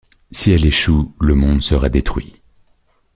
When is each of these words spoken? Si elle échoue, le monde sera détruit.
Si 0.31 0.51
elle 0.51 0.65
échoue, 0.65 1.13
le 1.19 1.35
monde 1.35 1.61
sera 1.61 1.89
détruit. 1.89 2.41